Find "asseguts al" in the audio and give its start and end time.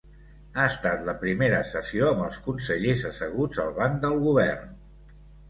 3.11-3.71